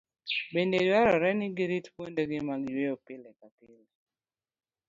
[0.53, 3.85] Bende dwarore ni girit kuondegi mag yweyo pile ka pile.